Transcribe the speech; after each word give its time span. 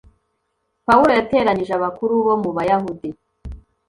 Pawulo 0.87 1.11
yateranyije 1.17 1.73
abakuru 1.75 2.13
bo 2.25 2.35
mu 2.43 2.49
Bayahudi, 2.57 3.09